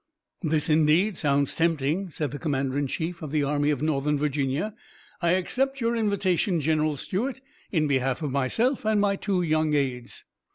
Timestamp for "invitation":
5.95-6.59